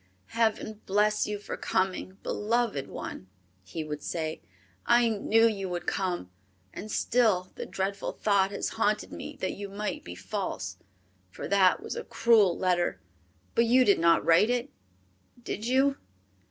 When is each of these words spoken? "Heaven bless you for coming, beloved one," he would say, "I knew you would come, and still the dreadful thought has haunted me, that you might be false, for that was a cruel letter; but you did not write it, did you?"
"Heaven 0.33 0.81
bless 0.87 1.27
you 1.27 1.37
for 1.37 1.55
coming, 1.57 2.17
beloved 2.23 2.87
one," 2.87 3.29
he 3.61 3.83
would 3.83 4.01
say, 4.01 4.41
"I 4.83 5.09
knew 5.09 5.45
you 5.47 5.69
would 5.69 5.85
come, 5.85 6.31
and 6.73 6.89
still 6.91 7.51
the 7.53 7.67
dreadful 7.67 8.11
thought 8.11 8.49
has 8.49 8.69
haunted 8.69 9.11
me, 9.13 9.37
that 9.41 9.53
you 9.53 9.69
might 9.69 10.03
be 10.03 10.15
false, 10.15 10.77
for 11.29 11.47
that 11.49 11.83
was 11.83 11.95
a 11.95 12.03
cruel 12.03 12.57
letter; 12.57 12.99
but 13.53 13.65
you 13.65 13.85
did 13.85 13.99
not 13.99 14.25
write 14.25 14.49
it, 14.49 14.71
did 15.43 15.67
you?" 15.67 15.97